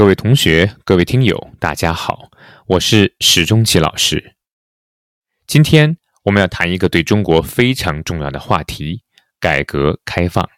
[0.00, 2.30] 各位同学、各位听友，大家好，
[2.68, 4.34] 我是史钟奇老师。
[5.46, 9.02] 今天我们要谈一个对中国非常重要的话题——
[9.38, 10.48] 改革开放。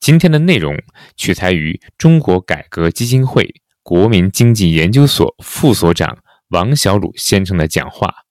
[0.00, 0.74] 今天的内容
[1.14, 6.16] 取材于中国改革基金会国民经济研究所副所长
[6.48, 8.24] 王小鲁先生的讲话。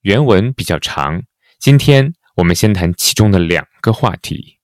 [0.00, 1.22] 原文比较长，
[1.60, 4.58] 今天我们先谈其中的两个话题。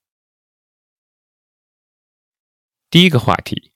[2.90, 3.70] 第一个话题。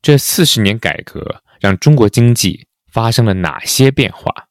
[0.00, 4.46] 这四十年改革让中国经济发生了哪些变化？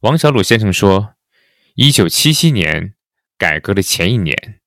[0.00, 1.14] 王小鲁先生说，
[1.74, 2.94] 一九七七年
[3.36, 4.60] 改革的前一年，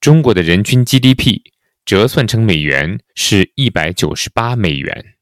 [0.00, 1.40] 中国的人均 GDP
[1.84, 5.16] 折算成美元是一百九十八美元。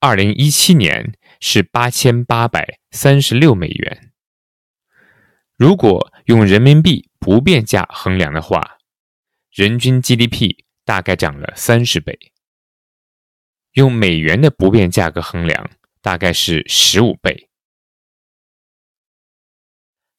[0.00, 4.12] 二零一七年是八千八百三十六美元。
[5.56, 8.78] 如果用人民币不变价衡量的话，
[9.52, 10.65] 人均 GDP。
[10.86, 12.32] 大概涨了三十倍。
[13.72, 15.70] 用美元的不变价格衡量，
[16.00, 17.50] 大概是十五倍。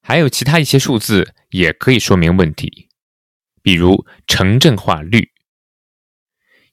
[0.02, 2.90] 还有其他一些数字也可以说明问题，
[3.64, 5.32] 比如城镇化率。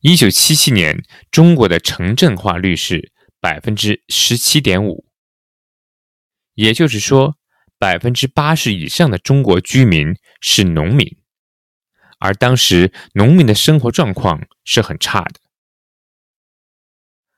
[0.00, 5.06] 一九七七年，中国的城镇化率是百分之十七点五，
[6.52, 7.38] 也就是说，
[7.78, 11.16] 百分之八十以上的中国居民是农民。
[12.24, 15.40] 而当时农民的生活状况是很差的。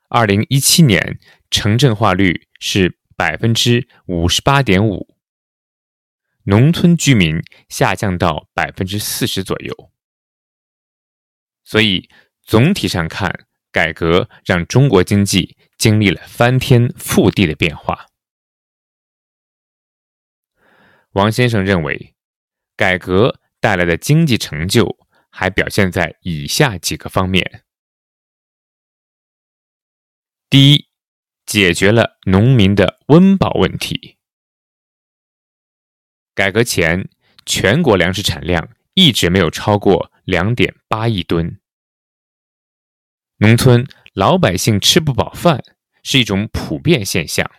[0.09, 1.19] 二零一七年
[1.51, 5.17] 城镇化率是百分之五十八点五，
[6.45, 9.91] 农村居民下降到百分之四十左右。
[11.65, 12.09] 所以
[12.45, 18.07] 总体上看，改革让中国经济经历了翻天覆地的变化。
[21.11, 22.15] 王先生认为，
[22.77, 23.41] 改革。
[23.67, 24.97] 带来的经济成就
[25.29, 27.65] 还表现在以下几个方面：
[30.49, 30.87] 第一，
[31.47, 34.19] 解决了农民的温饱问题。
[36.33, 37.11] 改革前，
[37.45, 41.59] 全国粮食产量一直没有超过两点八亿吨，
[43.39, 45.65] 农村老百姓吃不饱饭
[46.05, 47.51] 是一种普遍现象。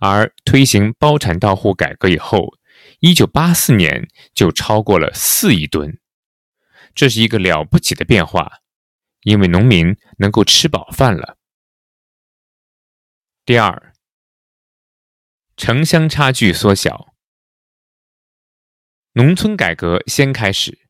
[0.00, 2.58] 而推行包产到户改革以后，
[3.00, 5.98] 一九八四年就超过了四亿吨，
[6.94, 8.60] 这是一个了不起的变化，
[9.22, 11.38] 因为农民能够吃饱饭了。
[13.44, 13.94] 第二，
[15.56, 17.14] 城乡差距缩小，
[19.12, 20.86] 农村改革先开始，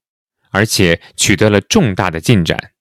[0.50, 2.72] 而且取得了重大的进展，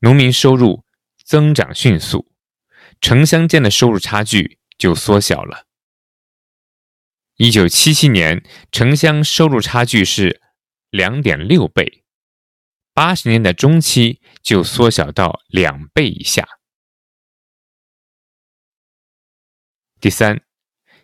[0.00, 0.84] 农民收入
[1.24, 2.32] 增长迅速，
[3.00, 5.65] 城乡间的收入差距就缩小了。
[7.36, 8.42] 一九七七年，
[8.72, 10.40] 城乡收入差距是
[10.88, 12.02] 两点六倍，
[12.94, 16.48] 八十年代中期就缩小到两倍以下。
[20.00, 20.40] 第三，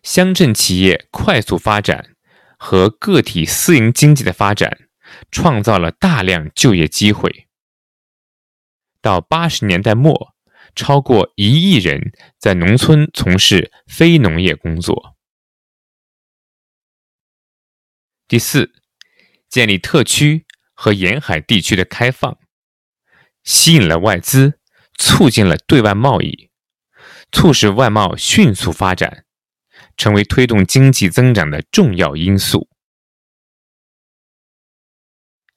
[0.03, 2.16] 乡镇企业快速发展
[2.56, 4.88] 和个体私营经济的发展，
[5.31, 7.47] 创造了大量就业机会。
[9.03, 10.34] 到八十年代末，
[10.75, 15.15] 超过一亿人在农村从事非农业工作。
[18.32, 18.72] 第四，
[19.50, 22.38] 建立特区和沿海地区的开放，
[23.44, 24.59] 吸引了外资，
[24.97, 26.50] 促进了对外贸易，
[27.31, 29.26] 促使外贸迅速发展，
[29.98, 32.71] 成为推动经济增长的重要因素。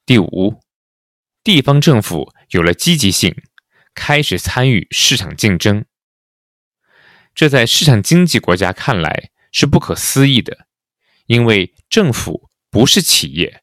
[0.04, 0.60] 第五，
[1.42, 3.34] 地方政府有了积极性，
[3.94, 5.86] 开始参与市场竞争，
[7.34, 10.66] 这在市场经济国家看来是不可思议的，
[11.24, 12.50] 因为政府。
[12.76, 13.62] 不是企业，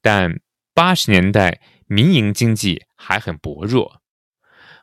[0.00, 0.40] 但
[0.74, 4.00] 八十年代民营经济还很薄弱，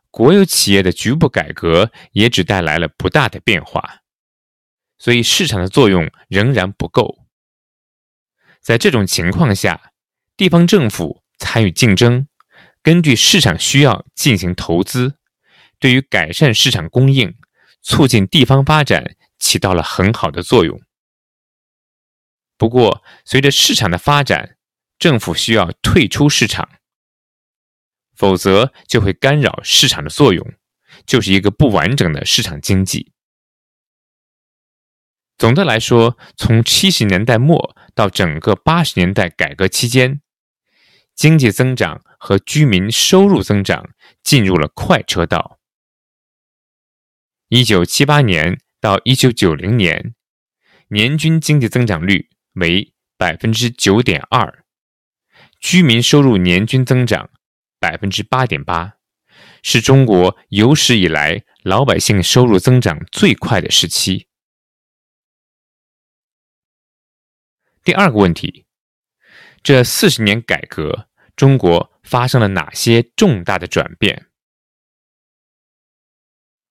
[0.09, 4.01] 国有企业的局部改革也只带来了不大的变化，
[4.98, 7.19] 所以市场的作用仍然不够。
[8.60, 9.94] 在这种情况下，
[10.36, 12.27] 地方政府参与竞争，
[12.83, 15.16] 根据市场需要进行投资，
[15.80, 17.38] 对于改善市场供应、
[17.81, 20.77] 促进地方发展起到了很好的作用。
[22.62, 24.56] 不过，随着市场的发展，
[25.00, 26.69] 政府需要退出市场，
[28.16, 30.54] 否则就会干扰市场的作用，
[31.08, 33.13] 就是一个不完整的市场经济。
[35.40, 40.22] 总的来说，从七十年代末到整个八十年代改革期间，
[41.16, 43.90] 经济增长和居民收入增长
[44.22, 45.60] 进入了快车道。
[47.48, 50.14] 一九七八年到一九九零年，
[50.90, 52.30] 年均经济增长率。
[52.53, 54.63] 为百分之九点二
[55.59, 57.30] 居民收入年均增长
[57.80, 58.98] 百分之八点八，
[59.62, 64.27] 是中国有史以来老百姓收入增长最快的时期。
[67.83, 68.65] 第二个问题，
[69.63, 74.27] 这四十年改革，中国发生了哪些重大的转变？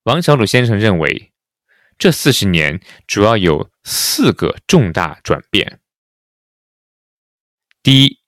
[0.04, 1.29] 王小鲁先生认为，
[2.00, 5.82] 这四十年主要有四个重大转变。
[7.82, 8.22] 第一，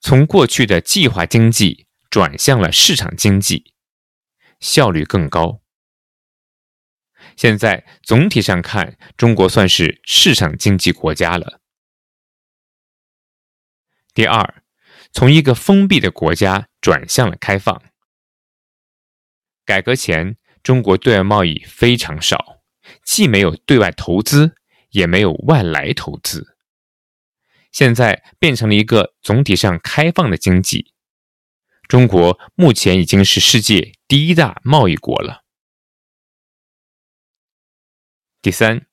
[0.00, 3.72] 从过去的计划经济转向了市场经济，
[4.58, 5.62] 效率更高。
[7.36, 11.60] 现在总体上看，中国算是市场经济国家了。
[14.12, 14.64] 第二，
[15.12, 17.80] 从一个封闭的国家转向了开放。
[19.64, 22.57] 改革前，中国对外贸易非常少，
[23.04, 24.54] 既没有对外投资，
[24.90, 26.56] 也没有外来投资。
[27.70, 30.92] 现在变成了一个总体上开放的经济，
[31.86, 35.44] 中国目前已经是世界第一大贸易国了。
[38.40, 38.86] 第三，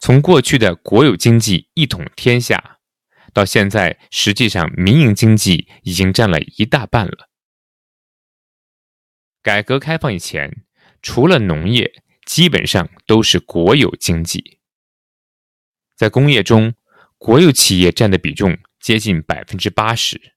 [0.00, 2.78] 从过去的国有经济一统天下，
[3.32, 7.30] 到现在实际上民营经济已经占了一大半了。
[9.42, 10.64] 改革开放以前，
[11.02, 14.58] 除了农业，基本上都是国有经济，
[15.96, 16.74] 在工业中。
[17.16, 20.34] 国有企业占的比重接近百分之八十，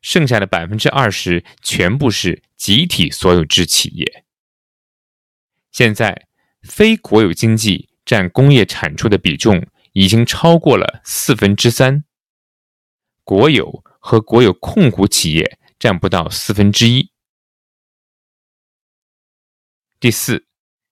[0.00, 4.24] 剩下的百分之二十全部是集体所有制企业。
[5.72, 6.28] 现在，
[6.62, 12.04] 非国有经济占工业产出的比重已经超过了四分之三，
[13.24, 17.10] 国有和国有控股企业占不到四分之一。
[19.98, 20.46] 第四，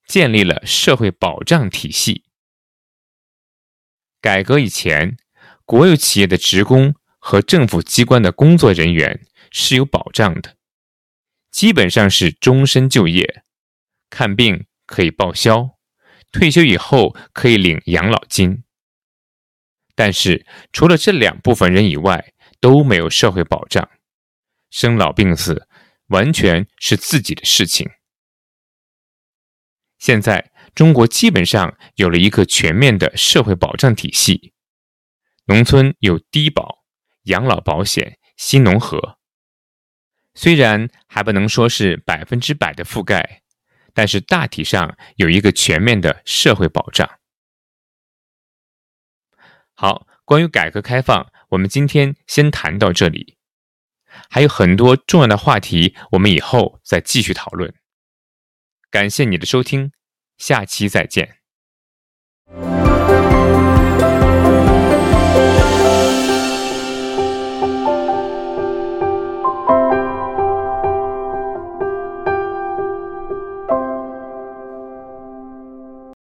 [0.07, 2.25] 建立了社会保障体系。
[4.21, 5.17] 改革以前，
[5.65, 10.57] 国有企业的职工和政府机关的工作人员是有保障的，
[11.51, 13.43] 基本上是终身就业，
[14.11, 15.79] 看病可以报销，
[16.31, 18.65] 退休以后可以领养老金。
[19.95, 23.91] 但是，除了这两部分人以外，都没有社会保障，
[24.71, 25.69] 生老病死
[26.07, 27.91] 完全是自己的事情。
[30.03, 30.51] 现在。
[30.75, 34.55] 中国基本上有了一个全面的社会保障体系，
[35.45, 36.87] 农村有低保、
[37.25, 39.19] 养老保险、新农合。
[40.33, 43.43] 虽然还不能说是百分之百的覆盖，
[43.93, 47.07] 但是大体上有一个全面的社会保障。
[49.75, 53.37] 好，关于改革开放，我们今天先谈到这里，
[54.31, 57.75] 还有很多重要的话题，我们以后再继续讨论。
[58.93, 59.91] 感谢你的收听。
[60.37, 61.42] 下期再见。